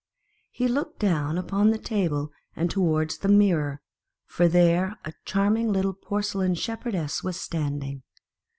[0.49, 3.81] He looked down upon the table and towards the mirror,
[4.25, 8.01] for there a charming little porce lain Shepherdess was standing.